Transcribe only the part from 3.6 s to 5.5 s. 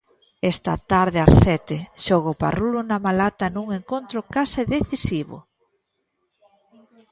encontro case decisivo.